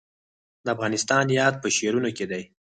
[0.63, 2.43] د افغانستان یاد په شعرونو کې دی